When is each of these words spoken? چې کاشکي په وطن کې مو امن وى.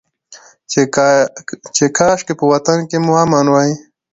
چې 1.77 1.85
کاشکي 1.97 2.33
په 2.39 2.45
وطن 2.51 2.77
کې 2.89 2.97
مو 3.05 3.11
امن 3.23 3.45
وى. 3.53 3.71